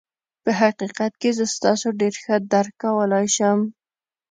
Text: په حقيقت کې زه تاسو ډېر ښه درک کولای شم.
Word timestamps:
په 0.43 0.51
حقيقت 0.59 1.11
کې 1.21 1.29
زه 1.37 1.45
تاسو 1.65 1.87
ډېر 2.01 2.13
ښه 2.23 2.35
درک 2.51 2.73
کولای 2.83 3.25
شم. 3.35 3.59